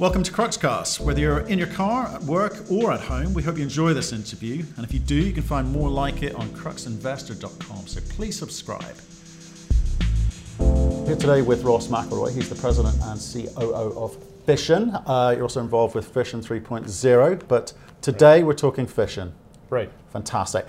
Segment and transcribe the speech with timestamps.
[0.00, 0.98] Welcome to Cruxcast.
[0.98, 4.12] Whether you're in your car, at work, or at home, we hope you enjoy this
[4.12, 4.64] interview.
[4.76, 7.86] And if you do, you can find more like it on cruxinvestor.com.
[7.86, 8.96] So please subscribe.
[11.06, 12.34] Here today with Ross McElroy.
[12.34, 14.90] He's the president and COO of Fission.
[15.06, 19.32] Uh, you're also involved with Fission 3.0, but today we're talking Fission.
[19.70, 19.92] Right.
[20.12, 20.66] Fantastic.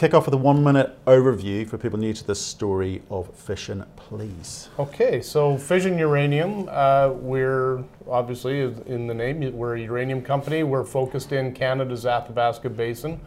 [0.00, 3.84] Kick off with a one minute overview for people new to the story of Fission,
[3.96, 4.70] please.
[4.78, 10.62] Okay, so Fission Uranium, uh, we're obviously in the name, we're a uranium company.
[10.62, 13.20] We're focused in Canada's Athabasca Basin.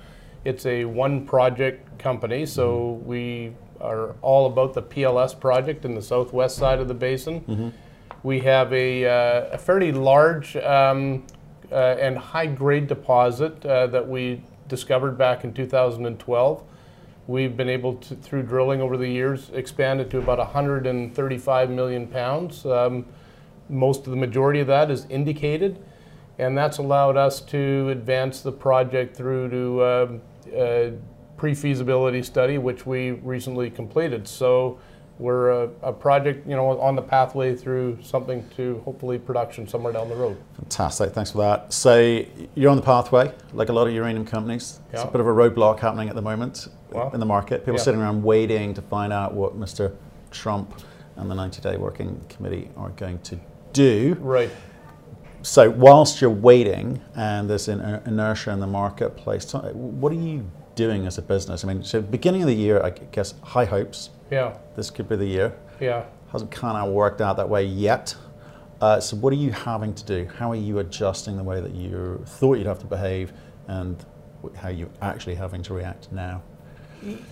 [0.45, 3.08] It's a one project company, so mm-hmm.
[3.08, 7.41] we are all about the PLS project in the southwest side of the basin.
[7.41, 7.70] Mm-hmm.
[8.23, 11.25] We have a, uh, a fairly large um,
[11.72, 16.63] uh, and high grade deposit uh, that we discovered back in 2012.
[17.27, 22.08] We've been able to, through drilling over the years, expand it to about 135 million
[22.08, 22.66] pounds.
[22.66, 23.05] Um,
[23.70, 25.84] most of the majority of that is indicated,
[26.38, 30.22] and that's allowed us to advance the project through to um,
[30.58, 30.92] uh,
[31.38, 34.28] pre-feasibility study, which we recently completed.
[34.28, 34.80] So
[35.19, 39.94] we're a, a, project, you know, on the pathway through something to hopefully production somewhere
[39.94, 40.38] down the road.
[40.56, 41.72] Fantastic, thanks for that.
[41.72, 42.25] So
[42.56, 44.80] you're on the pathway, like a lot of uranium companies.
[44.91, 45.02] Yeah.
[45.02, 47.61] It's a bit of a roadblock happening at the moment well, in the market.
[47.61, 47.84] People yeah.
[47.84, 49.95] sitting around waiting to find out what Mr.
[50.31, 50.81] Trump
[51.16, 53.39] and the 90-day working committee are going to
[53.73, 54.16] do.
[54.19, 54.49] Right.
[55.41, 61.05] So whilst you're waiting and there's an inertia in the marketplace, what are you doing
[61.05, 61.66] as a business?
[61.66, 64.11] I mean, so beginning of the year, I guess high hopes.
[64.31, 64.57] Yeah.
[64.75, 65.57] This could be the year.
[65.81, 66.05] Yeah.
[66.31, 68.16] Hasn't kind of worked out that way yet.
[68.79, 70.27] Uh, so what are you having to do?
[70.38, 73.33] How are you adjusting the way that you thought you'd have to behave
[73.67, 74.03] and
[74.55, 76.41] how you're actually having to react now?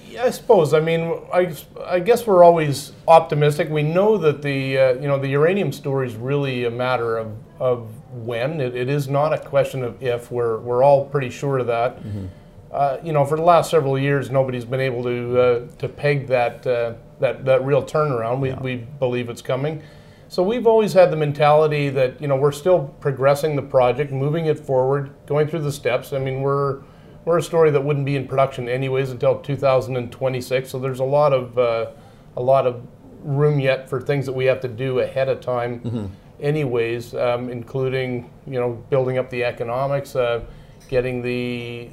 [0.09, 0.73] Yeah, I suppose.
[0.73, 1.55] I mean, I,
[1.85, 3.69] I guess we're always optimistic.
[3.69, 7.33] We know that the uh, you know the uranium story is really a matter of,
[7.59, 8.59] of when.
[8.59, 10.31] It, it is not a question of if.
[10.31, 11.97] We're we're all pretty sure of that.
[11.97, 12.25] Mm-hmm.
[12.71, 16.27] Uh, you know, for the last several years, nobody's been able to uh, to peg
[16.27, 18.39] that uh, that that real turnaround.
[18.39, 18.61] We, yeah.
[18.61, 19.81] we believe it's coming.
[20.27, 24.45] So we've always had the mentality that you know we're still progressing the project, moving
[24.45, 26.13] it forward, going through the steps.
[26.13, 26.81] I mean, we're
[27.25, 30.69] we're a story that wouldn't be in production anyways until 2026.
[30.69, 31.91] So there's a lot of uh,
[32.35, 32.85] a lot of
[33.23, 36.05] room yet for things that we have to do ahead of time, mm-hmm.
[36.39, 40.43] anyways, um, including you know building up the economics, uh,
[40.87, 41.89] getting the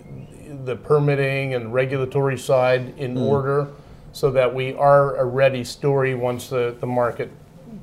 [0.64, 3.22] the permitting and regulatory side in mm.
[3.22, 3.68] order
[4.12, 7.30] so that we are a ready story once the, the market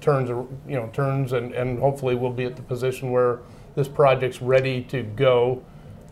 [0.02, 3.40] turns you know turns and, and hopefully we'll be at the position where
[3.76, 5.64] this project's ready to go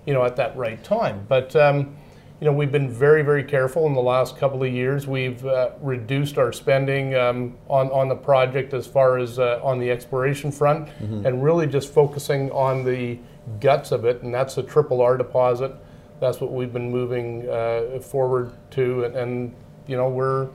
[0.06, 1.96] you know at that right time but um,
[2.40, 5.72] you know we've been very very careful in the last couple of years we've uh,
[5.82, 10.52] reduced our spending um, on on the project as far as uh, on the exploration
[10.52, 11.26] front mm-hmm.
[11.26, 13.18] and really just focusing on the
[13.60, 15.76] guts of it and that's the triple R deposit
[16.24, 19.56] that's what we've been moving uh, forward to, and, and,
[19.86, 20.48] you know we're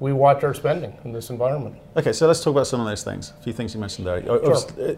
[0.00, 1.76] we watch our spending in this environment.
[1.94, 3.34] Okay, so let's talk about some of those things.
[3.38, 4.24] A few things you mentioned there.
[4.24, 4.96] Sure.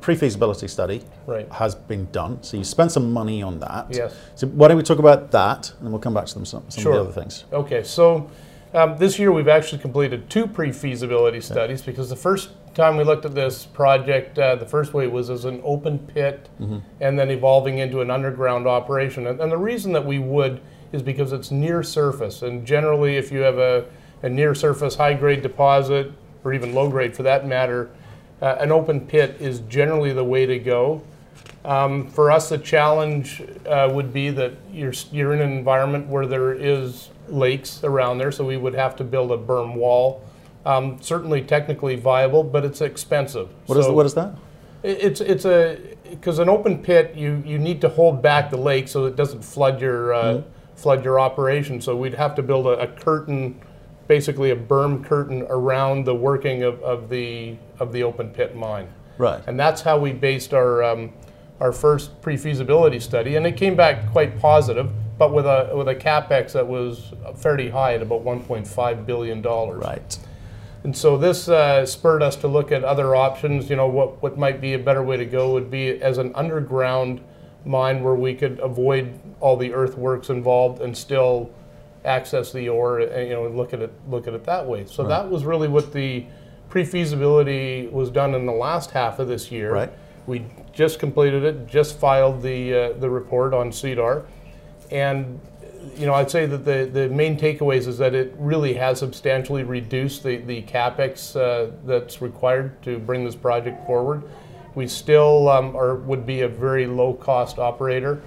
[0.00, 1.50] Pre-feasibility study right.
[1.52, 3.86] has been done, so you spent some money on that.
[3.90, 4.14] Yes.
[4.34, 6.82] So why don't we talk about that, and we'll come back to them, some, some
[6.82, 6.92] sure.
[6.92, 7.44] of the other things.
[7.52, 8.30] Okay, so
[8.74, 11.86] um, this year we've actually completed two pre-feasibility studies yeah.
[11.86, 15.44] because the first time we looked at this project, uh, the first way was as
[15.44, 16.78] an open pit mm-hmm.
[17.00, 19.26] and then evolving into an underground operation.
[19.26, 20.60] And, and, the reason that we would
[20.92, 22.42] is because it's near surface.
[22.42, 23.86] And generally, if you have a,
[24.22, 26.12] a near surface high grade deposit,
[26.44, 27.90] or even low grade for that matter,
[28.40, 31.02] uh, an open pit is generally the way to go.
[31.64, 36.26] Um, for us, the challenge uh, would be that you're, you're in an environment where
[36.26, 40.22] there is lakes around there, so we would have to build a berm wall
[40.68, 43.48] um, certainly technically viable, but it's expensive.
[43.66, 44.34] What, so is, what is that?
[44.82, 45.78] It's it's a
[46.10, 49.42] because an open pit you you need to hold back the lake so it doesn't
[49.42, 50.76] flood your uh, mm-hmm.
[50.76, 51.80] flood your operation.
[51.80, 53.60] So we'd have to build a, a, curtain,
[54.08, 58.88] basically a berm curtain around the working of, of the of the open pit mine.
[59.18, 59.42] Right.
[59.46, 61.12] And that's how we based our um,
[61.60, 65.94] our first pre-feasibility study, and it came back quite positive, but with a with a
[65.94, 69.84] capex that was fairly high at about 1.5 billion dollars.
[69.84, 70.18] Right.
[70.84, 73.68] And so this uh, spurred us to look at other options.
[73.68, 76.32] You know, what, what might be a better way to go would be as an
[76.36, 77.20] underground
[77.64, 81.50] mine where we could avoid all the earthworks involved and still
[82.04, 84.86] access the ore and you know look at it look at it that way.
[84.86, 85.08] So right.
[85.08, 86.26] that was really what the
[86.68, 89.72] pre-feasibility was done in the last half of this year.
[89.72, 89.92] Right.
[90.26, 94.26] We just completed it, just filed the uh, the report on SEDAR,
[94.90, 95.40] and
[95.96, 99.62] you know, I'd say that the, the main takeaways is that it really has substantially
[99.64, 104.22] reduced the, the capex uh, that's required to bring this project forward.
[104.74, 108.22] we still um, are would be a very low cost operator,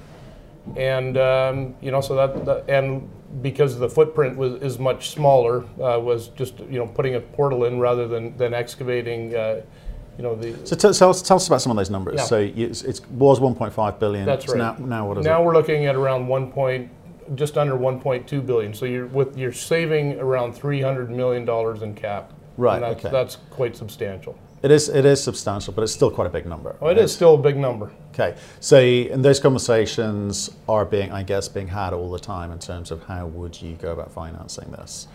[0.76, 3.10] and um, you know so that, that, and
[3.42, 7.66] because the footprint was is much smaller uh, was just you know putting a portal
[7.66, 9.36] in rather than than excavating.
[9.36, 9.62] Uh,
[10.18, 10.68] you know the.
[10.68, 12.16] So tell, tell, us, tell us about some of those numbers.
[12.18, 12.26] Yeah.
[12.26, 14.26] So it was 1.5 billion.
[14.26, 14.58] That's right.
[14.58, 15.34] Now, now what is now it?
[15.40, 16.52] Now we're looking at around 1.
[16.52, 16.92] Point,
[17.36, 18.74] just under 1.2 billion.
[18.74, 22.34] So you're with you're saving around 300 million dollars in cap.
[22.58, 22.80] Right.
[22.80, 23.12] That's, okay.
[23.12, 24.38] That's quite substantial.
[24.64, 26.76] It is, it is substantial, but it's still quite a big number.
[26.80, 26.98] Well, right?
[26.98, 27.92] it is still a big number.
[28.14, 32.60] Okay, so and those conversations are being, I guess, being had all the time in
[32.60, 35.08] terms of how would you go about financing this?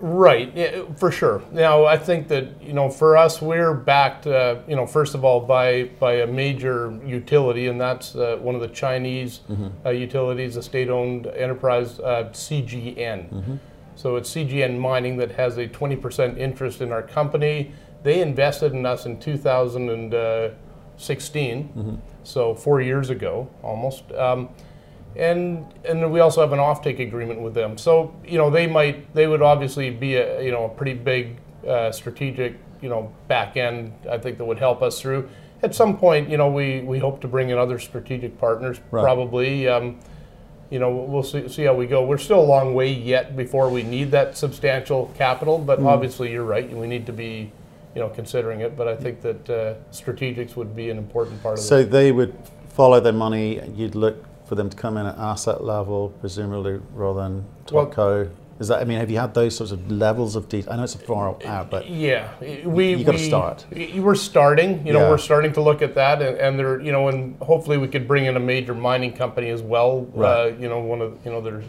[0.00, 1.42] Right, yeah, for sure.
[1.52, 5.24] Now, I think that you know, for us, we're backed, uh, you know, first of
[5.24, 9.68] all by by a major utility, and that's uh, one of the Chinese mm-hmm.
[9.86, 13.30] uh, utilities, a state-owned enterprise, uh, CGN.
[13.30, 13.56] Mm-hmm.
[13.94, 17.72] So it's CGN Mining that has a 20% interest in our company.
[18.04, 21.96] They invested in us in 2016, mm-hmm.
[22.22, 24.12] so four years ago almost.
[24.12, 24.50] Um,
[25.16, 27.76] and and we also have an offtake agreement with them.
[27.78, 31.38] So you know they might they would obviously be a you know a pretty big
[31.66, 35.28] uh, strategic you know back end I think that would help us through.
[35.62, 39.02] At some point, you know, we, we hope to bring in other strategic partners, right.
[39.02, 39.66] probably.
[39.66, 39.98] Um,
[40.70, 42.04] you know, we'll see, see how we go.
[42.04, 45.86] We're still a long way yet before we need that substantial capital, but mm.
[45.86, 46.70] obviously you're right.
[46.70, 47.50] We need to be,
[47.94, 48.76] you know, considering it.
[48.76, 51.66] But I think that uh, strategics would be an important part of it.
[51.66, 52.34] So they would
[52.68, 53.60] follow their money.
[53.74, 58.28] You'd look for them to come in at asset level, presumably rather than top well,
[58.60, 58.80] Is that?
[58.80, 60.72] I mean, have you had those sorts of levels of detail?
[60.72, 62.32] I know it's a far out, but yeah,
[62.64, 63.64] we you got to start.
[63.70, 64.86] We're starting.
[64.86, 65.10] You know, yeah.
[65.10, 68.06] we're starting to look at that, and, and there, you know, and hopefully we could
[68.06, 70.02] bring in a major mining company as well.
[70.12, 70.28] Right.
[70.28, 71.64] Uh, you know, one of you know, there's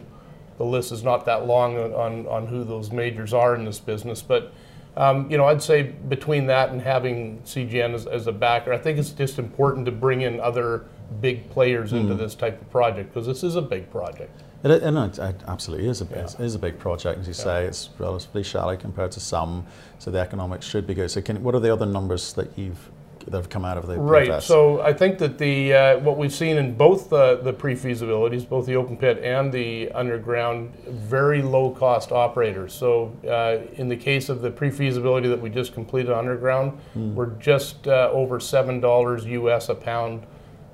[0.58, 4.22] the list is not that long on on who those majors are in this business,
[4.22, 4.54] but.
[4.98, 8.78] Um, you know, I'd say between that and having CGN as, as, a backer, I
[8.78, 10.86] think it's just important to bring in other
[11.20, 12.02] big players mm.
[12.02, 12.20] into hmm.
[12.20, 14.32] this type of project because this is a big project.
[14.64, 16.24] It, it, it absolutely is a, yeah.
[16.24, 17.44] it is a big project, as you yeah.
[17.44, 17.66] say.
[17.66, 19.66] It's relatively shallow compared to some,
[20.00, 21.12] so the economics should be good.
[21.12, 22.90] So, can, what are the other numbers that you've
[23.28, 24.42] that have come out of the right.
[24.42, 28.66] So I think that the uh, what we've seen in both the, the pre-feasibilities, both
[28.66, 32.74] the open pit and the underground, very low cost operators.
[32.74, 37.14] So uh, in the case of the pre-feasibility that we just completed underground, mm.
[37.14, 40.26] we're just uh, over seven dollars US a pound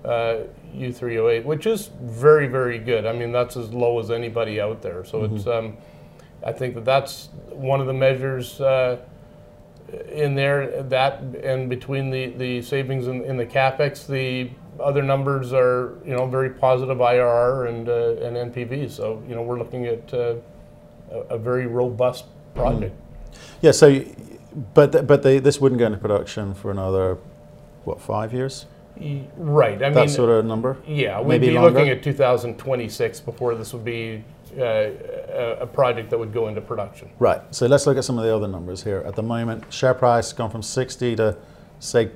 [0.03, 3.05] U3O8, uh, which is very, very good.
[3.05, 5.05] I mean, that's as low as anybody out there.
[5.05, 5.35] So mm-hmm.
[5.35, 5.77] it's, um,
[6.43, 8.97] I think that that's one of the measures uh,
[10.11, 10.83] in there.
[10.83, 14.49] That and between the, the savings in, in, the capex, the
[14.81, 18.89] other numbers are you know very positive IRR and uh, and NPV.
[18.91, 20.35] So you know we're looking at uh,
[21.11, 22.95] a, a, very robust project.
[22.95, 23.37] Mm.
[23.61, 23.71] Yeah.
[23.71, 24.03] So,
[24.73, 27.17] but but they, this wouldn't go into production for another
[27.83, 28.65] what five years?
[29.37, 29.81] Right.
[29.81, 30.77] I that mean, sort of number.
[30.85, 31.71] Yeah, we'd Maybe be longer?
[31.71, 34.23] looking at 2026 before this would be
[34.59, 37.09] a project that would go into production.
[37.19, 37.41] Right.
[37.53, 39.03] So let's look at some of the other numbers here.
[39.05, 41.37] At the moment, share price has gone from 60 to
[41.79, 42.11] say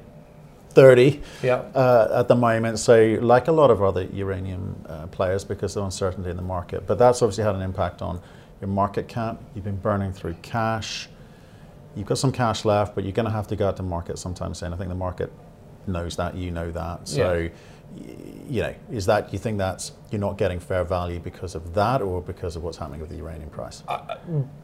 [0.69, 1.55] 30 yeah.
[1.73, 2.79] Uh, at the moment.
[2.79, 6.85] So like a lot of other uranium uh, players because of uncertainty in the market.
[6.85, 8.21] But that's obviously had an impact on
[8.61, 9.41] your market cap.
[9.55, 11.07] You've been burning through cash.
[11.95, 14.19] You've got some cash left, but you're going to have to go out to market
[14.19, 14.73] sometime soon.
[14.73, 15.31] I think the market
[15.87, 17.07] knows that, you know that.
[17.07, 17.49] So, yeah.
[18.47, 22.01] You know, is that, you think that's, you're not getting fair value because of that
[22.01, 23.83] or because of what's happening with the uranium price?
[23.87, 24.15] Uh,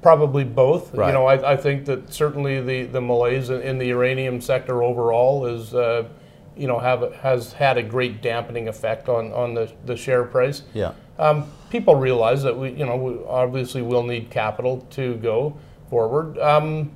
[0.01, 0.93] probably both.
[0.93, 1.07] Right.
[1.07, 4.83] You know, I, I, think that certainly the, the malaise in, in the uranium sector
[4.83, 6.07] overall is, uh,
[6.55, 10.63] you know, have has had a great dampening effect on, on the, the share price.
[10.73, 10.93] Yeah.
[11.17, 15.57] Um, people realize that we, you know, we obviously will need capital to go
[15.89, 16.37] forward.
[16.39, 16.91] Um,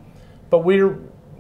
[0.49, 0.99] but we're,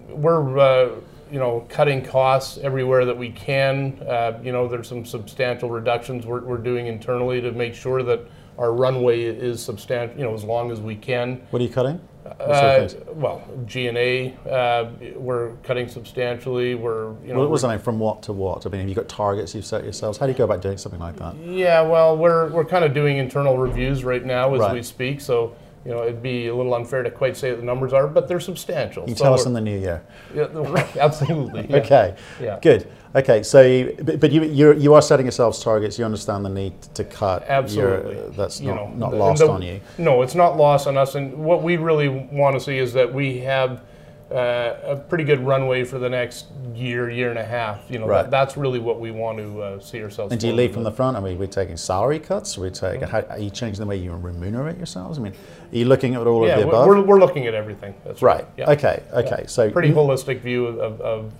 [0.09, 0.89] we're, uh,
[1.35, 4.01] you know, cutting costs everywhere that we can.
[4.07, 8.21] Uh, you know, there's some substantial reductions we're, we're doing internally to make sure that
[8.57, 11.45] our runway is substantial, you know, as long as we can.
[11.49, 11.99] What are you cutting?
[12.39, 16.73] Uh, well, G&A, uh, we're cutting substantially.
[16.73, 17.39] We're, you know.
[17.39, 18.65] What was I from what to what?
[18.65, 20.17] I mean, have you got targets you've set yourselves?
[20.17, 21.35] How do you go about doing something like that?
[21.35, 24.73] Yeah, well, we're, we're kind of doing internal reviews right now as right.
[24.73, 25.19] we speak.
[25.19, 25.53] So
[25.85, 28.27] you know, it'd be a little unfair to quite say what the numbers are, but
[28.27, 29.07] they're substantial.
[29.07, 30.03] You so tell us in the new year.
[30.33, 30.47] Yeah,
[30.99, 31.67] absolutely.
[31.69, 31.77] Yeah.
[31.77, 32.15] okay.
[32.41, 32.59] Yeah.
[32.59, 32.91] Good.
[33.13, 33.43] Okay.
[33.43, 35.99] So, but you you you are setting yourselves targets.
[35.99, 37.43] You understand the need to cut.
[37.47, 38.15] Absolutely.
[38.15, 39.79] Your, that's not, you know, not lost the, on you.
[39.99, 41.13] No, it's not lost on us.
[41.13, 43.83] And what we really want to see is that we have
[44.31, 47.83] uh, a pretty good runway for the next year, year and a half.
[47.89, 48.23] You know, right.
[48.23, 50.31] that, that's really what we want to uh, see ourselves.
[50.31, 51.15] And do you lead from the front?
[51.15, 52.57] I mean, we're we taking salary cuts?
[52.57, 53.01] Are we taking?
[53.01, 53.11] Mm-hmm.
[53.11, 55.19] How, are you changing the way you remunerate yourselves?
[55.19, 56.87] I mean, are you looking at all yeah, of the above?
[56.87, 57.93] We're, we're looking at everything.
[58.03, 58.45] That's right.
[58.45, 58.47] right.
[58.57, 58.71] Yeah.
[58.71, 59.03] Okay.
[59.13, 59.41] Okay.
[59.41, 59.47] Yeah.
[59.47, 61.31] So pretty holistic view of, of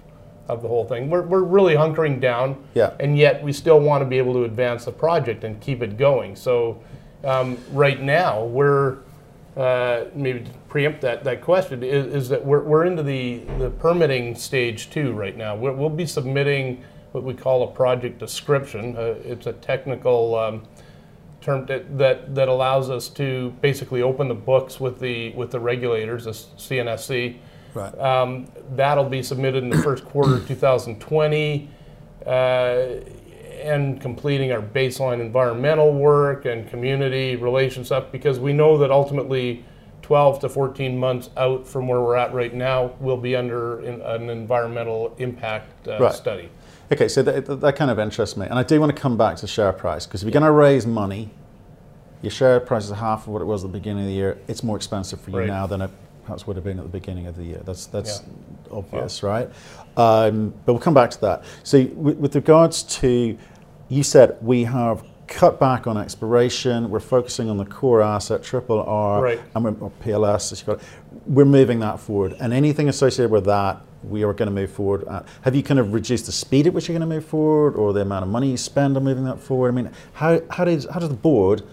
[0.47, 1.09] of the whole thing.
[1.09, 2.93] We're, we're really hunkering down, yeah.
[2.99, 5.97] and yet we still want to be able to advance the project and keep it
[5.97, 6.35] going.
[6.35, 6.83] So
[7.23, 8.97] um, right now, we're
[9.57, 14.35] uh, maybe preempt that, that question is, is that we're, we're into the, the permitting
[14.35, 15.55] stage too right now.
[15.55, 18.93] we will be submitting what we call a project description.
[18.97, 20.63] Uh, it's a technical um,
[21.39, 25.59] term that, that, that allows us to basically open the books with the with the
[25.61, 27.37] regulators, the CNSC,
[27.73, 27.97] Right.
[27.97, 31.69] Um, that'll be submitted in the first quarter of 2020.
[32.25, 32.87] Uh,
[33.63, 39.63] and completing our baseline environmental work and community relations stuff because we know that ultimately
[40.05, 44.01] 12 to 14 months out from where we're at right now, we'll be under in,
[44.01, 46.13] an environmental impact uh, right.
[46.13, 46.47] study.
[46.91, 48.45] Okay, so that, that kind of interests me.
[48.45, 50.51] And I do want to come back to share price because if you're going to
[50.51, 51.31] raise money,
[52.21, 54.37] your share price is half of what it was at the beginning of the year.
[54.47, 55.47] It's more expensive for you right.
[55.47, 55.89] now than it
[56.23, 57.61] perhaps would have been at the beginning of the year.
[57.65, 58.77] That's that's yeah.
[58.77, 59.29] obvious, yeah.
[59.29, 59.49] right?
[59.97, 61.43] Um, but we'll come back to that.
[61.63, 63.35] So with, with, regards to,
[63.89, 66.89] you said we have cut back on exploration.
[66.89, 69.41] We're focusing on the core asset, triple R, right.
[69.53, 70.51] and we're, or PLS.
[70.51, 70.81] As you call it.
[71.25, 75.07] We're moving that forward, and anything associated with that, we are going to move forward.
[75.07, 75.25] At.
[75.41, 77.93] Have you kind of reduced the speed at which you're going to move forward, or
[77.93, 79.69] the amount of money you spend on moving that forward?
[79.69, 81.63] I mean, how how does how does the board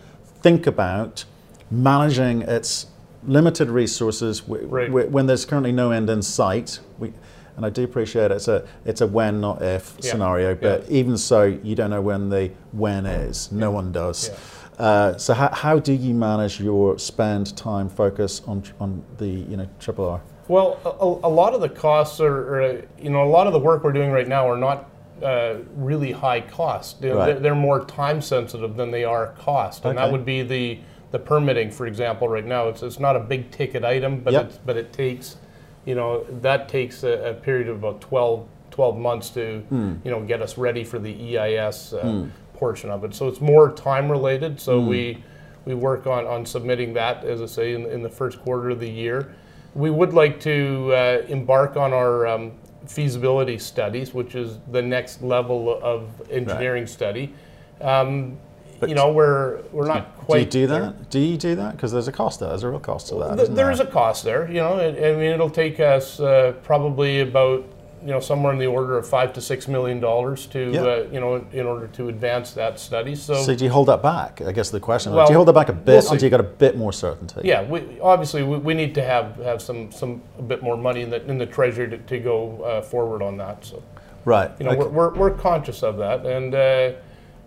[0.41, 1.25] think about
[1.71, 2.87] managing its
[3.25, 4.91] limited resources right.
[4.91, 6.81] when there's currently no end in sight.
[6.99, 7.13] We,
[7.57, 8.33] and I do appreciate it.
[8.33, 10.11] it's a it's a when not if yeah.
[10.11, 10.97] scenario, but yeah.
[10.99, 13.53] even so, you don't know when the when is.
[13.53, 13.75] No yeah.
[13.75, 14.31] one does.
[14.79, 19.57] Uh, so how, how do you manage your spend, time, focus on on the you
[19.57, 20.23] know triple R?
[20.49, 23.59] Well, a, a lot of the costs are, are, you know a lot of the
[23.59, 24.91] work we're doing right now are not
[25.23, 27.01] uh, really high cost.
[27.01, 27.41] They're, right.
[27.41, 30.05] they're, more time sensitive than they are cost, and okay.
[30.05, 30.81] that would be the
[31.13, 34.47] the permitting, for example, right now, it's, it's not a big ticket item, but yep.
[34.47, 35.37] it's, but it takes,
[35.85, 40.05] you know, that takes a, a period of about 12, 12 months to, mm.
[40.05, 42.31] you know, get us ready for the EIS uh, mm.
[42.55, 43.15] portion of it.
[43.15, 44.61] So it's more time related.
[44.61, 44.89] So mm.
[44.89, 45.25] we
[45.65, 48.81] we work on, on submitting that, as I say, in, in the first quarter of
[48.81, 49.35] the year.
[49.75, 52.53] We would like to uh, embark on our um,
[52.87, 56.91] feasibility studies, which is the next level of engineering right.
[56.91, 57.35] study.
[57.81, 58.39] Um,
[58.83, 60.51] but you know, we're we're not quite.
[60.51, 61.09] Do you do that?
[61.09, 61.77] Do you do that?
[61.77, 62.49] Because there's a cost there.
[62.49, 63.37] There's a real cost to that.
[63.37, 64.49] Th- there is a cost there.
[64.49, 67.65] You know, I mean, it'll take us uh, probably about
[68.01, 70.85] you know somewhere in the order of five to six million dollars to yep.
[70.85, 73.15] uh, you know in order to advance that study.
[73.15, 74.41] So, so do you hold that back?
[74.43, 75.13] I guess the question.
[75.13, 76.93] Well, do you hold that back a bit we'll until you got a bit more
[76.93, 77.43] certainty?
[77.45, 81.03] Yeah, we, obviously we, we, need to have, have some some a bit more money
[81.03, 83.65] in the in the treasury to, to go uh, forward on that.
[83.65, 83.81] So,
[84.25, 84.51] right.
[84.59, 84.81] You know, okay.
[84.81, 86.93] we're, we're, we're conscious of that and uh,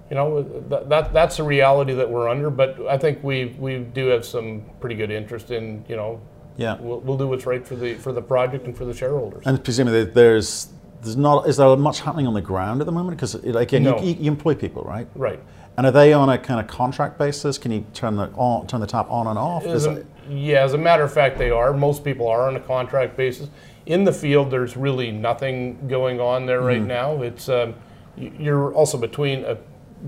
[0.09, 2.49] you know that, that that's a reality that we're under.
[2.49, 6.21] But I think we we do have some pretty good interest in you know.
[6.57, 6.77] Yeah.
[6.79, 9.45] We'll, we'll do what's right for the for the project and for the shareholders.
[9.45, 10.69] And presumably there's
[11.05, 14.01] there's not is there much happening on the ground at the moment because again no.
[14.01, 15.39] you, you, employ people right right
[15.77, 18.81] and are they on a kind of contract basis can you turn the on turn
[18.81, 22.03] the tap on and off a, yeah as a matter of fact they are most
[22.03, 23.49] people are on a contract basis
[23.85, 26.87] in the field there's really nothing going on there right mm.
[26.87, 27.75] now it's um,
[28.17, 29.57] you're also between a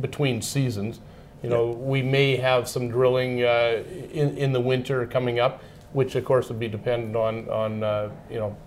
[0.02, 1.00] between seasons.
[1.44, 5.62] You know, we may have some drilling uh, in, in the winter coming up,
[5.94, 8.58] which of course would be dependent on, on uh, you know,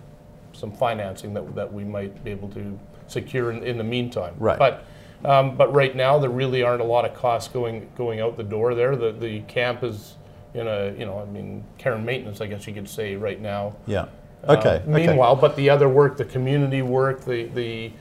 [0.53, 4.35] some financing that, that we might be able to secure in, in the meantime.
[4.39, 4.57] Right.
[4.57, 4.85] But,
[5.25, 8.43] um, but right now, there really aren't a lot of costs going, going out the
[8.43, 8.95] door there.
[8.95, 10.15] The, the camp is
[10.53, 13.39] in a, you know, I mean, care and maintenance, I guess you could say right
[13.39, 13.75] now.
[13.85, 14.07] Yeah.
[14.47, 14.81] Okay.
[14.85, 15.41] Uh, meanwhile, okay.
[15.41, 17.91] but the other work, the community work, the, the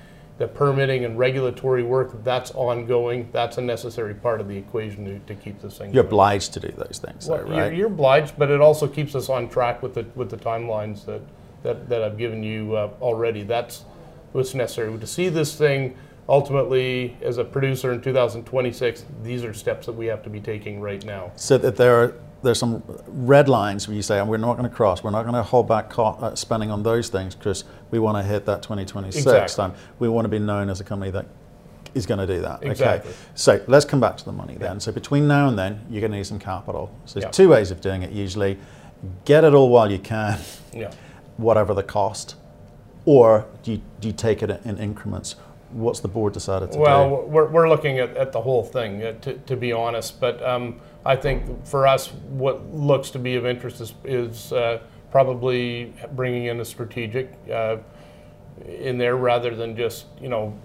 [0.40, 3.28] the permitting and regulatory work, that's ongoing.
[3.30, 6.14] That's a necessary part of the equation to, to keep this thing You're going.
[6.14, 7.56] obliged to do those things, well, though, right?
[7.66, 11.04] You're, you're, obliged, but it also keeps us on track with the, with the timelines
[11.04, 11.20] that,
[11.62, 13.42] that, that I've given you uh, already.
[13.42, 13.84] That's
[14.32, 14.98] what's necessary.
[14.98, 15.94] To see this thing
[16.26, 20.80] ultimately as a producer in 2026, these are steps that we have to be taking
[20.80, 21.32] right now.
[21.36, 24.74] So that there are there's some red lines where you say, we're not going to
[24.74, 27.98] cross, we're not going to hold back co- uh, spending on those things because we
[27.98, 29.54] want to hit that 2026 exactly.
[29.54, 29.74] time.
[29.98, 31.26] We want to be known as a company that
[31.94, 32.62] is going to do that.
[32.62, 33.10] Exactly.
[33.10, 33.20] Okay.
[33.34, 34.76] So let's come back to the money then.
[34.76, 34.78] Yeah.
[34.78, 36.94] So between now and then, you're going to need some capital.
[37.04, 37.30] So there's yeah.
[37.30, 38.58] two ways of doing it usually.
[39.24, 40.38] Get it all while you can,
[40.72, 40.92] yeah.
[41.36, 42.36] whatever the cost,
[43.06, 45.36] or do you, do you take it in increments?
[45.70, 47.14] What's the board decided to well, do?
[47.14, 50.20] Well, we're, we're looking at, at the whole thing, uh, to, to be honest.
[50.20, 54.80] But um, I think for us, what looks to be of interest is, is uh,
[55.10, 57.78] probably bringing in a strategic uh,
[58.66, 60.56] in there rather than just, you know,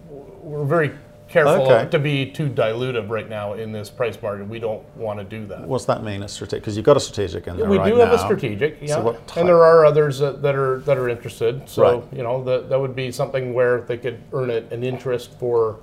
[0.42, 0.92] we're very
[1.28, 1.90] careful okay.
[1.90, 4.48] to be too dilutive right now in this price market.
[4.48, 5.68] We don't want to do that.
[5.68, 6.22] What's that mean?
[6.24, 6.62] A strategic?
[6.62, 7.70] Because you've got a strategic in there.
[7.70, 8.06] We right do now.
[8.06, 11.68] have a strategic, yeah, so and there are others that, that, are that are interested.
[11.68, 12.14] So right.
[12.14, 15.80] you know that that would be something where they could earn a, an interest for,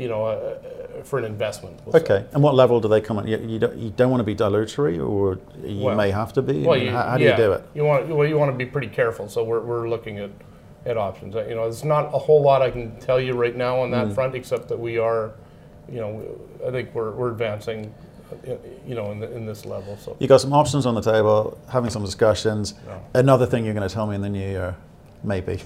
[0.00, 1.78] you know, a, for an investment.
[1.84, 2.26] We'll okay, say.
[2.32, 3.28] and what level do they come at?
[3.28, 6.42] You, you, don't, you don't want to be dilutory, or you well, may have to
[6.42, 6.62] be.
[6.62, 7.64] Well, you, how, how yeah, do you do it?
[7.74, 9.28] You want well, you want to be pretty careful.
[9.28, 10.30] So we're we're looking at
[10.86, 11.34] at options.
[11.34, 14.08] You know, there's not a whole lot I can tell you right now on that
[14.08, 14.14] mm.
[14.14, 15.32] front, except that we are,
[15.90, 17.92] you know, I think we're, we're advancing,
[18.32, 18.54] uh,
[18.86, 19.96] you know, in, the, in this level.
[19.98, 22.74] So you got some options on the table, having some discussions.
[22.86, 23.04] No.
[23.14, 24.74] Another thing you're going to tell me in the new year,
[25.22, 25.60] maybe.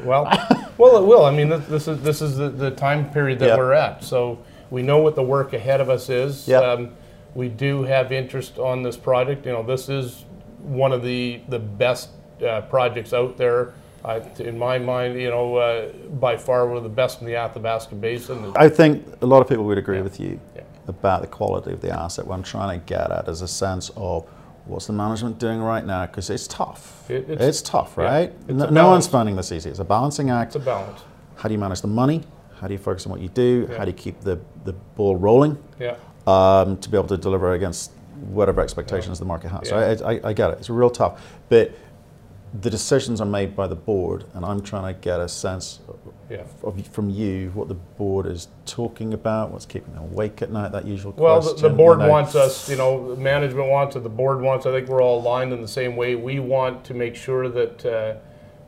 [0.00, 0.24] Well,
[0.78, 1.24] well, it will.
[1.24, 3.58] I mean, this is this is the, the time period that yep.
[3.58, 4.04] we're at.
[4.04, 4.38] So
[4.70, 6.48] we know what the work ahead of us is.
[6.48, 6.62] Yep.
[6.62, 6.90] Um,
[7.34, 9.46] we do have interest on this project.
[9.46, 10.24] You know, this is
[10.58, 12.10] one of the the best
[12.46, 16.82] uh, projects out there I, in my mind, you know, uh, by far one of
[16.82, 18.52] the best in the Athabasca Basin.
[18.56, 20.02] I think a lot of people would agree yeah.
[20.02, 20.62] with you yeah.
[20.88, 22.26] about the quality of the asset.
[22.26, 24.28] What I'm trying to get at is a sense of
[24.66, 27.10] what's the management doing right now because it's tough.
[27.10, 28.32] It, it's, it's, tough, right?
[28.48, 29.70] Yeah, no, no one's finding this easy.
[29.70, 30.54] It's a balancing act.
[30.54, 31.00] It's a balance.
[31.36, 32.22] How do you manage the money?
[32.60, 33.68] How do you focus on what you do?
[33.76, 35.62] How do you keep the, the ball rolling?
[35.80, 35.96] Yeah.
[36.26, 37.90] Um, to be able to deliver against
[38.28, 39.68] whatever expectations the market has.
[39.68, 40.58] So I, I, I get it.
[40.58, 41.20] It's real tough.
[41.48, 41.72] But
[42.60, 45.80] the decisions are made by the board, and I'm trying to get a sense
[46.28, 46.44] yeah.
[46.62, 50.72] of, from you what the board is talking about, what's keeping them awake at night.
[50.72, 51.62] That usual well, question.
[51.62, 52.10] Well, the, board you know.
[52.10, 54.66] wants us, you know, management wants it, the board wants.
[54.66, 56.14] I think we're all aligned in the same way.
[56.14, 58.16] We want to make sure that uh,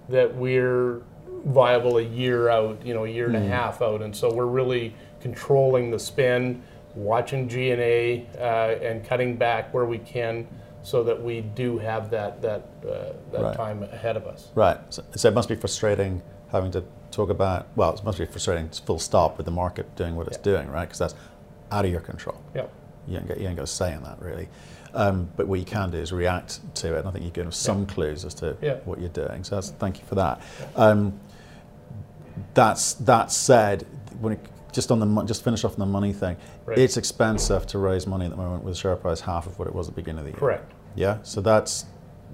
[0.08, 1.02] that we're
[1.44, 3.34] viable a year out, you know, a year mm.
[3.34, 3.48] and a hmm.
[3.48, 6.62] half out, and so we're really controlling the spend,
[6.94, 10.48] watching G and A, uh, and cutting back where we can
[10.84, 13.56] so that we do have that that uh, that right.
[13.56, 14.50] time ahead of us.
[14.54, 14.78] Right.
[14.90, 16.22] So, so, it must be frustrating
[16.52, 17.66] having to talk about.
[17.74, 18.68] Well, it must be frustrating.
[18.68, 20.44] Full stop with the market doing what it's yeah.
[20.44, 20.86] doing, right?
[20.86, 21.14] Because that's
[21.72, 22.40] out of your control.
[22.54, 22.66] Yeah.
[23.08, 24.48] You ain't, got, you ain't got a say in that really.
[24.94, 27.52] Um, but what you can do is react to it, and I think you give
[27.54, 27.94] some yeah.
[27.94, 28.76] clues as to yeah.
[28.84, 29.42] what you're doing.
[29.42, 30.40] So thank you for that.
[30.76, 31.18] Um,
[32.52, 33.86] that's that said,
[34.20, 34.40] when it
[34.74, 36.36] just on the just finish off on the money thing.
[36.66, 36.78] Right.
[36.78, 39.74] It's expensive to raise money at the moment with share price half of what it
[39.74, 40.38] was at the beginning of the year.
[40.38, 40.72] Correct.
[40.94, 41.18] Yeah.
[41.22, 41.86] So that's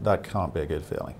[0.02, 1.14] that can't be a good feeling.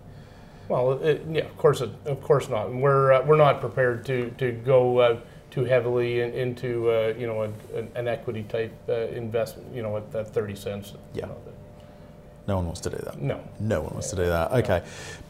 [0.68, 2.68] Well, it, yeah, of course, it, of course not.
[2.68, 7.14] And we're uh, we're not prepared to to go uh, too heavily in, into uh,
[7.18, 9.74] you know a, an equity type uh, investment.
[9.74, 10.94] You know at, at thirty cents.
[11.12, 11.26] Yeah.
[11.26, 11.37] You know,
[12.46, 13.20] no one wants to do that.
[13.20, 13.40] No.
[13.61, 14.50] No one wants to do that.
[14.53, 14.83] Okay,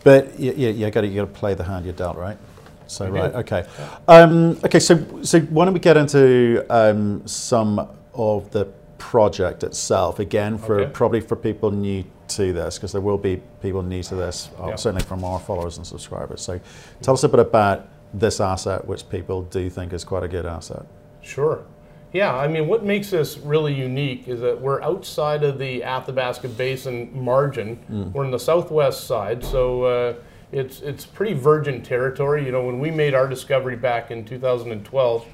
[0.04, 2.38] but yeah, you, you got to you got to play the hand you're dealt, right?
[2.86, 3.66] So right, okay,
[4.08, 4.80] um, okay.
[4.80, 8.66] So so why don't we get into um, some of the
[9.00, 10.90] project itself again for okay.
[10.92, 14.68] probably for people new to this because there will be people new to this uh,
[14.68, 14.76] yeah.
[14.76, 16.42] certainly from our followers and subscribers.
[16.42, 16.60] So
[17.02, 20.46] tell us a bit about this asset, which people do think is quite a good
[20.46, 20.86] asset.
[21.22, 21.64] Sure.
[22.12, 26.48] Yeah, I mean, what makes this really unique is that we're outside of the Athabasca
[26.48, 27.78] Basin margin.
[27.90, 28.12] Mm.
[28.12, 29.84] We're in the southwest side, so.
[29.84, 30.14] Uh,
[30.52, 32.44] it's it's pretty virgin territory.
[32.44, 35.24] You know, when we made our discovery back in 2012,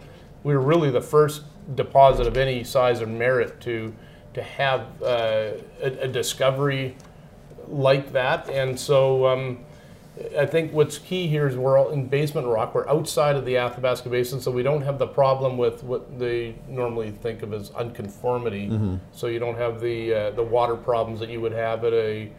[0.42, 3.94] we were really the first deposit of any size or merit to
[4.34, 6.94] to have uh, a, a, discovery
[7.68, 8.50] like that.
[8.50, 9.64] And so um,
[10.38, 12.74] I think what's key here is we're all in basement rock.
[12.74, 16.54] We're outside of the Athabasca Basin, so we don't have the problem with what they
[16.68, 18.68] normally think of as unconformity.
[18.68, 18.96] Mm-hmm.
[19.12, 22.30] So you don't have the uh, the water problems that you would have at a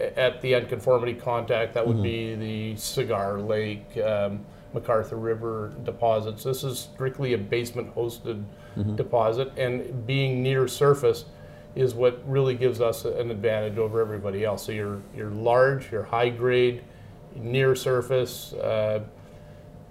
[0.00, 2.02] at the unconformity contact, that would mm-hmm.
[2.02, 4.44] be the Cigar Lake, um,
[4.76, 6.44] McArthur River deposits.
[6.44, 8.44] This is strictly a basement hosted
[8.76, 8.96] mm-hmm.
[8.96, 11.24] deposit, and being near surface
[11.74, 14.64] is what really gives us an advantage over everybody else.
[14.64, 16.82] So you're, you're large, you're high grade,
[17.34, 19.00] near surface, uh,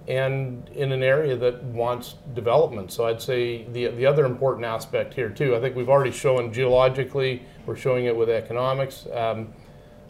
[0.07, 2.91] and in an area that wants development.
[2.91, 6.53] So I'd say the, the other important aspect here, too, I think we've already shown
[6.53, 9.07] geologically, we're showing it with economics.
[9.11, 9.53] Um,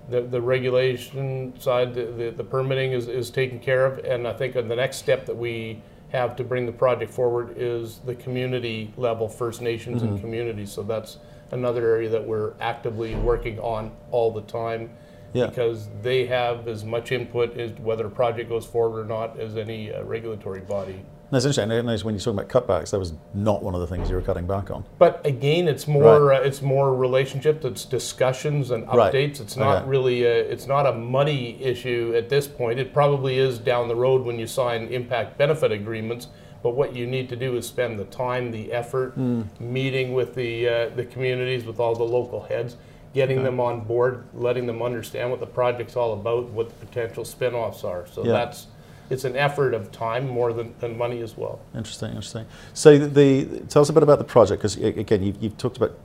[0.09, 3.99] the, the regulation side, the, the, the, permitting is, is taken care of.
[3.99, 7.99] And I think the next step that we have to bring the project forward is
[7.99, 10.13] the community level, First Nations mm-hmm.
[10.13, 10.71] and communities.
[10.71, 11.17] So that's
[11.51, 14.91] another area that we're actively working on all the time.
[15.33, 15.47] Yeah.
[15.47, 19.57] Because they have as much input as whether a project goes forward or not as
[19.57, 21.03] any uh, regulatory body.
[21.35, 21.69] That's interesting.
[21.69, 24.15] I noticed when you talk about cutbacks, that was not one of the things you
[24.15, 24.85] were cutting back on.
[24.97, 26.39] But again, it's more right.
[26.39, 27.65] uh, it's more relationship.
[27.65, 29.13] It's discussions and updates.
[29.13, 29.41] Right.
[29.41, 29.89] It's not okay.
[29.89, 32.79] really a, it's not a money issue at this point.
[32.79, 36.29] It probably is down the road when you sign impact benefit agreements.
[36.63, 39.45] But what you need to do is spend the time, the effort, mm.
[39.59, 42.77] meeting with the uh, the communities, with all the local heads,
[43.13, 43.45] getting okay.
[43.45, 47.83] them on board, letting them understand what the project's all about, what the potential spin-offs
[47.83, 48.07] are.
[48.07, 48.31] So yeah.
[48.31, 48.67] that's
[49.09, 51.59] it's an effort of time more than, than money as well.
[51.75, 52.45] Interesting, interesting.
[52.73, 53.07] So the,
[53.43, 55.95] the tell us a bit about the project because again you've, you've talked about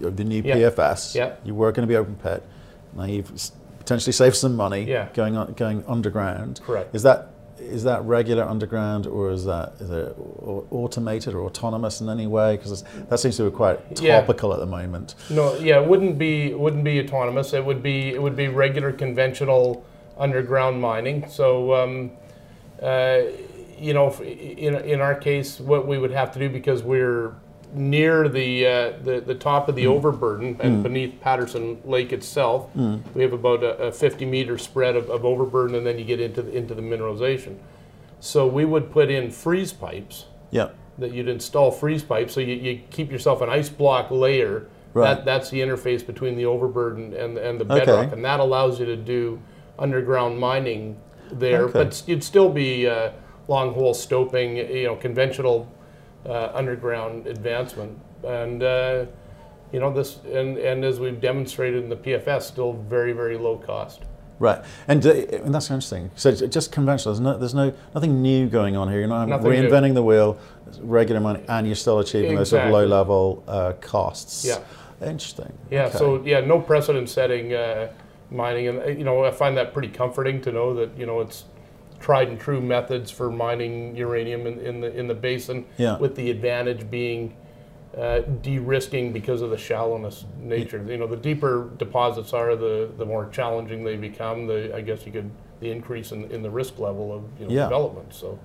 [0.00, 0.42] the new.
[0.42, 1.14] PFS.
[1.14, 1.36] Yeah.
[1.44, 2.42] You were going to be open pit.
[2.94, 3.30] Now you've
[3.78, 5.08] potentially saved some money yeah.
[5.14, 6.60] going on, going underground.
[6.64, 6.94] Correct.
[6.94, 10.16] Is that is that regular underground or is that is it
[10.70, 12.56] automated or autonomous in any way?
[12.56, 14.54] Because that seems to be quite topical yeah.
[14.54, 15.14] at the moment.
[15.30, 17.52] No, yeah, it wouldn't be wouldn't be autonomous.
[17.52, 19.84] It would be it would be regular conventional
[20.18, 21.28] underground mining.
[21.28, 21.74] So.
[21.74, 22.10] Um,
[22.82, 23.22] uh,
[23.80, 27.34] you know, in, in our case, what we would have to do because we're
[27.72, 29.90] near the, uh, the, the top of the mm.
[29.90, 30.82] overburden and mm.
[30.82, 32.72] beneath Patterson Lake itself.
[32.74, 33.02] Mm.
[33.14, 36.20] We have about a, a 50 meter spread of, of, overburden, and then you get
[36.20, 37.58] into the, into the mineralization.
[38.20, 40.26] So we would put in freeze pipes.
[40.50, 40.70] Yeah.
[40.98, 44.66] That you'd install freeze pipes, so you, you keep yourself an ice block layer.
[44.94, 45.14] Right.
[45.14, 48.12] That, that's the interface between the overburden and, and the bedrock, okay.
[48.12, 49.40] and that allows you to do
[49.78, 50.98] underground mining
[51.30, 51.64] there.
[51.64, 51.72] Okay.
[51.72, 53.12] But you'd still be uh,
[53.48, 55.70] long hole stoping, you know, conventional
[56.26, 57.98] uh, underground advancement.
[58.24, 59.06] And uh,
[59.72, 63.58] you know this, and, and as we've demonstrated in the PFS, still very very low
[63.58, 64.02] cost.
[64.40, 66.12] Right, and, uh, and that's interesting.
[66.14, 67.12] So just conventional.
[67.12, 69.00] There's no, there's no nothing new going on here.
[69.00, 69.94] You're not nothing reinventing new.
[69.94, 70.38] the wheel,
[70.80, 72.36] regular money, and you're still achieving exactly.
[72.36, 74.44] those sort of low level uh, costs.
[74.44, 74.60] Yeah,
[75.02, 75.52] interesting.
[75.70, 75.98] Yeah, okay.
[75.98, 77.88] so yeah, no precedent setting uh,
[78.30, 81.44] mining, and you know I find that pretty comforting to know that you know it's
[82.00, 85.66] tried and true methods for mining uranium in, in the in the basin.
[85.76, 85.98] Yeah.
[85.98, 87.36] With the advantage being
[87.96, 90.84] uh, de-risking because of the shallowness nature.
[90.86, 94.46] You know, the deeper deposits are, the the more challenging they become.
[94.46, 97.54] The I guess you could the increase in, in the risk level of you know,
[97.54, 97.64] yeah.
[97.64, 98.14] development.
[98.14, 98.38] So.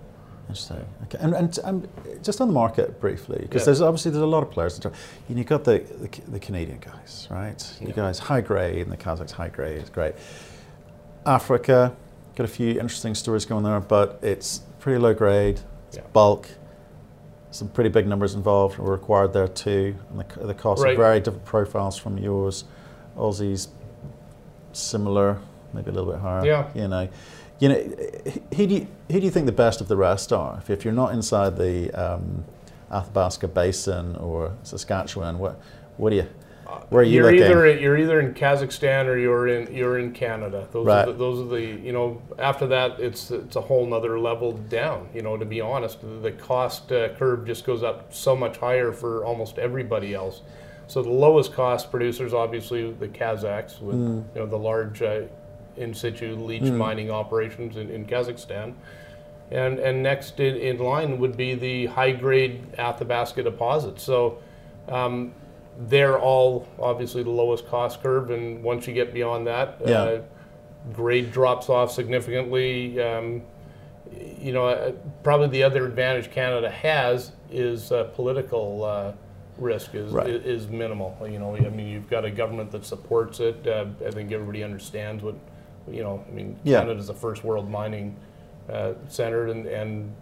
[0.44, 0.86] Interesting.
[1.04, 1.88] Okay, and, and, and
[2.22, 3.66] just on the market briefly, because yeah.
[3.66, 4.78] there's obviously there's a lot of players.
[4.78, 4.94] That
[5.30, 7.78] you got the, the, the Canadian guys, right?
[7.82, 10.16] You guys high grade, and the Kazakhs high grade is great.
[11.26, 11.96] Africa,
[12.36, 16.04] Got a few interesting stories going there, but it's pretty low grade, it's yeah.
[16.14, 16.50] bulk,
[17.52, 20.96] some pretty big numbers involved are required there too, and the, the costs right.
[20.96, 22.64] are very different profiles from yours.
[23.16, 23.68] Aussies,
[24.72, 25.40] similar,
[25.74, 26.44] maybe a little bit higher.
[26.44, 26.70] Yeah.
[26.74, 27.08] You know,
[27.64, 27.76] you know,
[28.58, 30.58] who do you, who do you think the best of the rest are?
[30.58, 32.44] If, if you're not inside the um,
[32.92, 35.62] Athabasca Basin or Saskatchewan, what
[35.96, 36.28] what do you
[36.90, 37.40] where are you you're looking?
[37.40, 40.68] either you're either in Kazakhstan or you're in you're in Canada.
[40.74, 41.08] Those right.
[41.08, 44.52] are the, those are the you know after that it's it's a whole nother level
[44.52, 45.08] down.
[45.14, 48.92] You know to be honest, the cost uh, curve just goes up so much higher
[48.92, 50.42] for almost everybody else.
[50.88, 54.26] So the lowest cost producers, obviously the Kazakhs, with mm.
[54.36, 55.22] you know the large uh,
[55.78, 56.76] in situ leach mm.
[56.76, 58.74] mining operations in, in Kazakhstan.
[59.52, 64.04] And, and next in, in line would be the high grade Athabasca deposits.
[64.04, 64.40] So
[64.88, 65.34] um,
[65.78, 70.02] they're all obviously the lowest cost curve, and once you get beyond that, yeah.
[70.02, 70.22] uh,
[70.94, 73.02] grade drops off significantly.
[73.02, 73.44] Um,
[74.40, 74.92] you know, uh,
[75.24, 79.14] probably the other advantage Canada has is uh, political uh,
[79.58, 80.28] risk is, right.
[80.28, 81.18] is, is minimal.
[81.28, 83.66] You know, I mean, you've got a government that supports it.
[83.68, 85.36] Uh, I think everybody understands what,
[85.90, 86.80] you know, I mean, yeah.
[86.80, 88.16] Canada is the first world mining
[88.70, 90.14] uh, center, and, and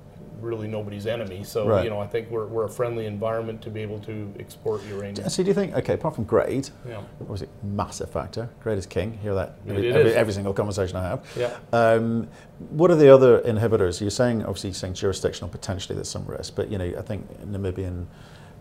[0.42, 1.44] really nobody's enemy.
[1.44, 1.84] So right.
[1.84, 5.30] you know, I think we're, we're a friendly environment to be able to export uranium.
[5.30, 5.74] So do you think?
[5.76, 8.50] Okay, apart from grade, yeah, obviously massive factor.
[8.62, 9.18] Grade is king.
[9.20, 11.26] Hear that every, every, every, single conversation I have.
[11.38, 11.58] Yeah.
[11.72, 12.28] Um,
[12.70, 14.02] what are the other inhibitors?
[14.02, 17.28] You're saying obviously you're saying jurisdictional potentially there's some risk, but you know I think
[17.46, 18.06] Namibian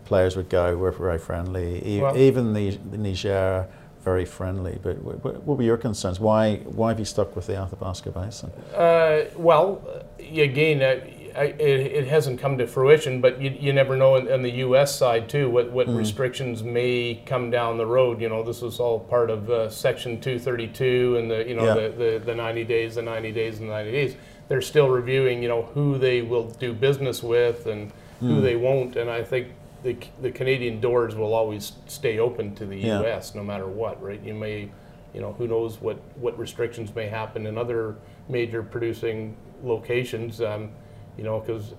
[0.05, 2.01] players would go we're very friendly.
[2.01, 3.69] Well, even the, the Niger
[4.03, 4.79] very friendly.
[4.83, 6.19] But what were your concerns?
[6.19, 8.51] Why why have you stuck with the Athabasca Basin?
[8.75, 9.83] Uh, well,
[10.19, 11.05] again, uh,
[11.37, 14.95] it, it, hasn't come to fruition, but you, you never know on, the U.S.
[14.97, 15.97] side too what, what mm.
[15.97, 18.21] restrictions may come down the road.
[18.21, 21.89] You know, this is all part of uh, Section 232 and the you know yeah.
[21.89, 24.17] the, the, the 90 days, the 90 days, and the 90 days.
[24.49, 27.95] They're still reviewing, you know, who they will do business with and mm.
[28.21, 28.97] who they won't.
[28.97, 29.49] And I think
[29.83, 33.01] the the Canadian doors will always stay open to the yeah.
[33.01, 33.35] U.S.
[33.35, 34.23] no matter what, right?
[34.23, 34.71] You may,
[35.15, 37.97] you know, who knows what what restrictions may happen in other
[38.29, 40.41] major producing locations.
[40.41, 40.71] Um,
[41.17, 41.75] you know, because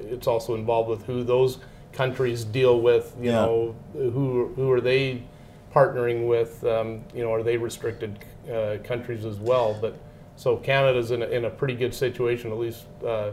[0.00, 1.58] it's also involved with who those
[1.92, 3.14] countries deal with.
[3.18, 3.32] You yeah.
[3.32, 5.22] know, who who are they
[5.74, 6.64] partnering with?
[6.64, 8.18] Um, you know, are they restricted
[8.50, 9.76] uh, countries as well?
[9.80, 9.98] But
[10.36, 12.84] so Canada's in a, in a pretty good situation, at least.
[13.02, 13.32] Uh, uh,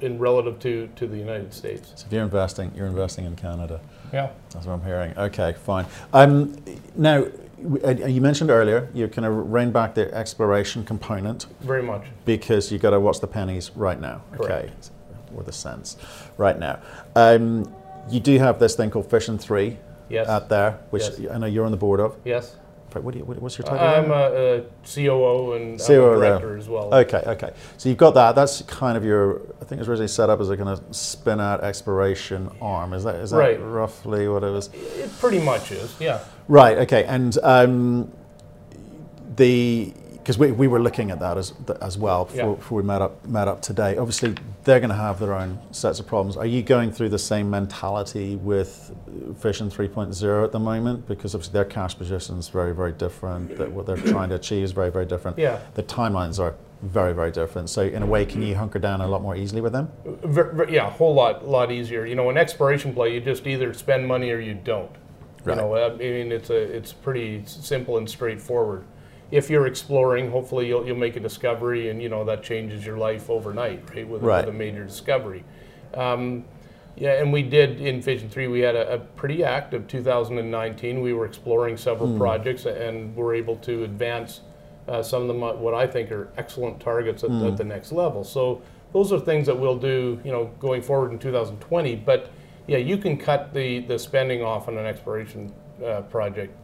[0.00, 1.92] in relative to, to the United States.
[1.94, 3.80] So if you're investing, you're investing in Canada.
[4.12, 4.30] Yeah.
[4.50, 5.16] That's what I'm hearing.
[5.16, 5.86] Okay, fine.
[6.12, 6.56] Um,
[6.96, 7.26] now,
[7.84, 11.46] uh, you mentioned earlier you kind of rein back the exploration component.
[11.60, 12.04] Very much.
[12.24, 14.22] Because you've got to watch the pennies right now.
[14.32, 14.52] Correct.
[14.52, 14.72] Okay,
[15.34, 15.96] or the cents
[16.36, 16.80] right now.
[17.14, 17.72] Um,
[18.10, 19.78] you do have this thing called Fission Three.
[20.08, 20.28] Yes.
[20.28, 21.32] Out there, which yes.
[21.32, 22.16] I know you're on the board of.
[22.24, 22.54] Yes.
[22.94, 23.86] What you, what's your title?
[23.86, 26.56] I'm a, a COO and COO a director there.
[26.56, 26.94] as well.
[26.94, 27.50] Okay, okay.
[27.76, 28.34] So you've got that.
[28.34, 29.42] That's kind of your.
[29.60, 32.92] I think it was originally set up as a kind of spin out exploration arm.
[32.94, 33.60] Is that is that right.
[33.60, 34.70] roughly what it was?
[34.72, 35.94] It pretty much is.
[36.00, 36.20] Yeah.
[36.48, 36.78] Right.
[36.78, 37.04] Okay.
[37.04, 38.12] And um,
[39.36, 39.92] the
[40.26, 42.54] because we, we were looking at that as as well before, yeah.
[42.56, 43.96] before, we met up met up today.
[43.96, 44.34] Obviously,
[44.64, 46.36] they're going to have their own sets of problems.
[46.36, 48.92] Are you going through the same mentality with
[49.38, 51.06] Fission 3.0 at the moment?
[51.06, 53.56] Because obviously their cash position is very very different.
[53.56, 55.38] That what they're trying to achieve is very very different.
[55.38, 55.60] Yeah.
[55.74, 57.70] The timelines are very very different.
[57.70, 59.92] So in a way, can you hunker down a lot more easily with them?
[60.68, 62.04] Yeah, a whole lot lot easier.
[62.04, 64.90] You know, an exploration play, you just either spend money or you don't.
[65.44, 65.56] Right.
[65.56, 68.84] You know, I mean, it's a it's pretty simple and straightforward
[69.30, 72.96] if you're exploring, hopefully you'll, you'll make a discovery and you know that changes your
[72.96, 74.06] life overnight, right?
[74.06, 74.44] With, right.
[74.44, 75.44] with a major discovery.
[75.94, 76.44] Um,
[76.96, 81.02] yeah, and we did in Fission 3, we had a, a, pretty active 2019.
[81.02, 82.18] We were exploring several mm.
[82.18, 84.40] projects and were able to advance
[84.88, 87.50] uh, some of them, what I think are excellent targets at, mm.
[87.50, 88.24] at, the next level.
[88.24, 88.62] So
[88.94, 91.96] those are things that we'll do, you know, going forward in 2020.
[91.96, 92.30] But
[92.66, 95.52] yeah, you can cut the, the spending off on an exploration
[95.84, 96.56] uh, project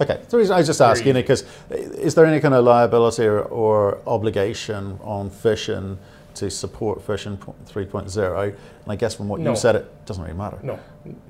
[0.00, 3.40] Okay, so I was just asking it because is there any kind of liability or,
[3.42, 5.98] or, obligation on Fission
[6.34, 8.42] to support Fission 3.0?
[8.44, 8.56] And
[8.86, 9.50] I guess from what no.
[9.50, 10.58] you said, it doesn't really matter.
[10.62, 10.78] No,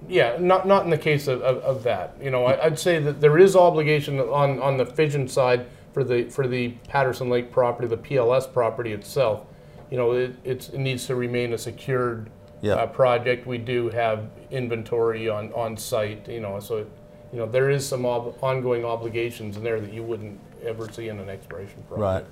[0.06, 2.14] yeah, not not in the case of, of, of that.
[2.20, 6.04] You know, I, would say that there is obligation on on the Fission side for
[6.04, 9.46] the for the Patterson Lake property, the PLS property itself.
[9.90, 12.28] You know, it, it needs to remain a secured
[12.62, 13.46] uh, project.
[13.46, 16.28] We do have inventory on on site.
[16.28, 16.78] You know, so.
[16.78, 16.90] It,
[17.32, 21.08] you know, there is some ob ongoing obligations in there that you wouldn't ever see
[21.08, 22.00] in an exploration project.
[22.00, 22.24] Right.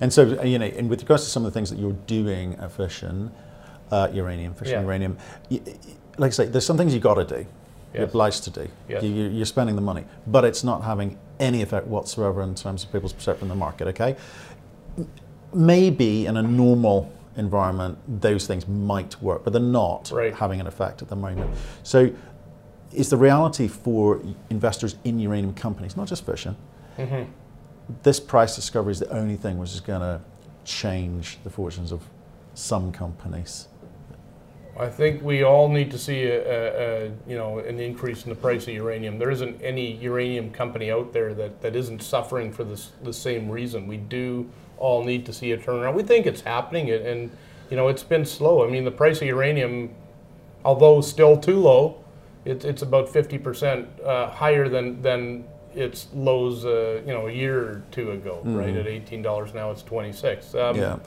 [0.00, 2.54] And so, you know, and with regards to some of the things that you're doing
[2.54, 3.32] at Fission,
[3.90, 4.82] uh, uranium, Fission yeah.
[4.82, 5.18] uranium,
[6.18, 7.36] like I say, there's some things you've got to do.
[7.36, 7.46] Yes.
[7.94, 8.68] You're obliged to do.
[8.88, 9.02] Yes.
[9.04, 12.92] You, are spending the money, but it's not having any effect whatsoever in terms of
[12.92, 13.88] people's perception of the market.
[13.88, 14.16] Okay,
[15.52, 20.34] maybe in a normal environment, those things might work, but they're not right.
[20.34, 21.50] having an effect at the moment.
[21.82, 22.12] So
[22.92, 26.56] is the reality for investors in uranium companies, not just Fission.
[26.98, 27.30] Mm-hmm.
[28.02, 30.20] This price discovery is the only thing which is going to
[30.64, 32.02] change the fortunes of
[32.54, 33.68] some companies.
[34.76, 38.30] I think we all need to see a, a, a, you know an increase in
[38.30, 39.18] the price of uranium.
[39.18, 43.48] There isn't any uranium company out there that, that isn't suffering for this the same
[43.48, 43.86] reason.
[43.86, 45.94] We do all need to see a turnaround.
[45.94, 47.30] We think it's happening, and
[47.70, 48.66] you know it's been slow.
[48.66, 49.94] I mean, the price of uranium,
[50.64, 52.03] although still too low,
[52.44, 57.58] it, it's about 50% uh, higher than, than its lows, uh, you know, a year
[57.58, 58.56] or two ago, mm-hmm.
[58.56, 58.76] right?
[58.76, 60.54] At $18 now, it's 26.
[60.54, 60.98] Um, yeah.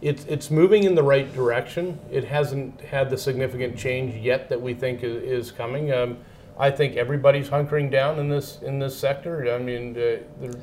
[0.00, 1.98] It's, it's moving in the right direction.
[2.10, 5.92] It hasn't had the significant change yet that we think is, is coming.
[5.92, 6.18] Um,
[6.58, 9.52] I think everybody's hunkering down in this in this sector.
[9.54, 10.56] I mean, uh, it's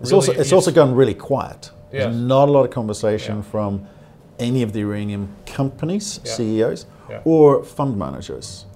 [0.00, 1.70] really, also it's also gone really quiet.
[1.92, 2.04] Yes.
[2.04, 3.42] There's not a lot of conversation yeah.
[3.42, 3.86] from
[4.38, 6.32] any of the uranium companies, yeah.
[6.32, 7.20] CEOs, yeah.
[7.24, 8.66] or fund managers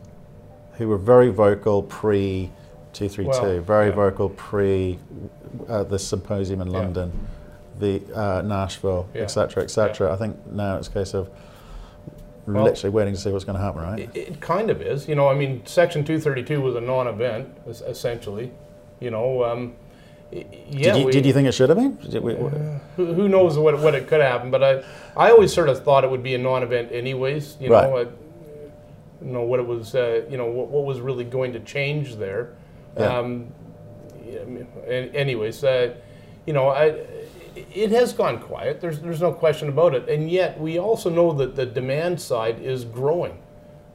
[0.74, 2.50] who were very vocal pre
[2.92, 3.94] 232, well, very yeah.
[3.94, 4.98] vocal pre
[5.68, 7.12] uh, the symposium in London,
[7.80, 7.80] yeah.
[7.80, 9.64] the uh, Nashville, etc., yeah.
[9.64, 10.08] etc.
[10.08, 11.30] Et I think now it's a case of
[12.46, 13.98] well, literally waiting to see what's going to happen, right?
[14.00, 15.08] It, it, kind of is.
[15.08, 18.50] You know, I mean, Section 232 was a non-event, essentially.
[19.00, 19.74] You know, um,
[20.32, 20.92] yeah.
[20.92, 21.98] Did you, we, did you, think it should have been?
[22.22, 24.52] We, uh, who, who, knows what, what it could have happened?
[24.52, 24.84] But I,
[25.16, 27.56] I always sort of thought it would be a non-event, anyways.
[27.60, 27.88] You right.
[27.88, 28.12] know,
[29.24, 32.16] you know what it was, uh, you know what, what, was really going to change
[32.16, 32.54] there.
[32.98, 33.18] Yeah.
[33.18, 33.52] Um,
[34.86, 35.94] anyways, uh,
[36.46, 37.06] you know, I,
[37.54, 38.80] it has gone quiet.
[38.80, 42.60] There's there's no question about it, and yet we also know that the demand side
[42.60, 43.38] is growing.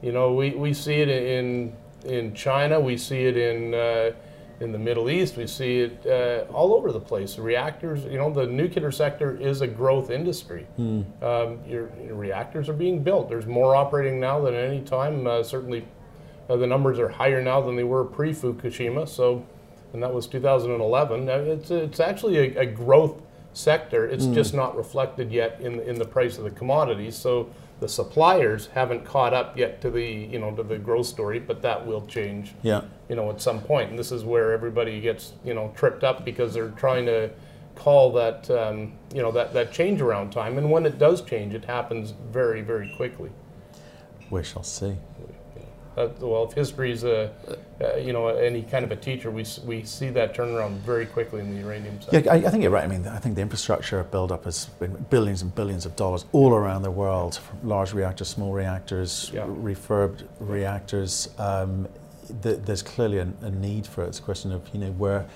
[0.02, 4.12] You know, we, we see it in in China, we see it in uh,
[4.60, 5.36] in the Middle East.
[5.36, 7.38] We see it uh, all over the place.
[7.38, 10.66] Reactors, you know, the nuclear sector is a growth industry.
[10.78, 11.22] Mm.
[11.22, 13.28] Um, your, your, reactors are being built.
[13.28, 15.26] There's more operating now than any time.
[15.26, 15.86] Uh, certainly,
[16.48, 19.08] uh, the numbers are higher now than they were pre-Fukushima.
[19.08, 19.44] So,
[19.92, 21.28] and that was 2011.
[21.28, 24.06] It's it's actually a, a growth sector.
[24.06, 24.34] It's mm.
[24.34, 27.16] just not reflected yet in in the price of the commodities.
[27.16, 31.38] So the suppliers haven't caught up yet to the you know to the growth story,
[31.38, 32.54] but that will change.
[32.62, 32.82] Yeah.
[33.08, 36.24] You know, at some point, and this is where everybody gets you know tripped up
[36.24, 37.30] because they're trying to
[37.76, 41.54] call that um, you know that that change around time, and when it does change,
[41.54, 43.30] it happens very very quickly.
[44.30, 44.96] We shall see.
[45.98, 47.28] Uh, well, if history is a,
[47.80, 51.40] uh, you know, any kind of a teacher, we, we see that turnaround very quickly
[51.40, 52.20] in the uranium sector.
[52.20, 52.84] Yeah, I, I, think you're right.
[52.84, 56.52] I mean, I think the infrastructure build-up has been billions and billions of dollars all
[56.54, 59.42] around the world, large reactors, small reactors, yeah.
[59.42, 61.30] refurbed reactors.
[61.36, 61.88] Um,
[62.42, 64.08] the, there's clearly a, a, need for it.
[64.08, 65.26] It's a question of, you know, where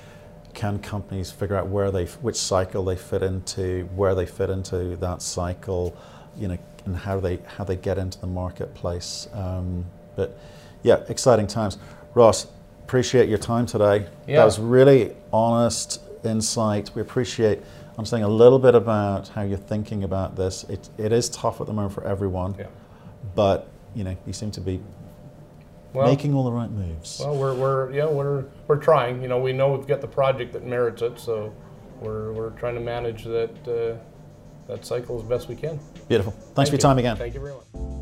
[0.55, 4.94] can companies figure out where they, which cycle they fit into, where they fit into
[4.96, 5.96] that cycle,
[6.37, 9.29] you know, and how they how they get into the marketplace.
[9.33, 10.38] Um, but
[10.83, 11.79] yeah, exciting times.
[12.14, 12.46] Ross,
[12.83, 14.07] appreciate your time today.
[14.27, 14.37] Yeah.
[14.37, 16.90] That was really honest insight.
[16.94, 17.61] We appreciate
[17.98, 20.64] I'm saying a little bit about how you're thinking about this.
[20.64, 22.66] It, it is tough at the moment for everyone, yeah.
[23.35, 24.81] but you know you seem to be
[25.92, 27.20] well, making all the right moves.
[27.20, 29.20] Well, we're, we're yeah we're we're trying.
[29.20, 31.55] You know, we know we've got the project that merits it, so
[32.01, 33.98] we're we're trying to manage that uh,
[34.68, 35.79] that cycle as best we can.
[36.09, 36.33] Beautiful.
[36.33, 37.16] Thanks Thank for your time again.
[37.16, 38.02] Thank you very much.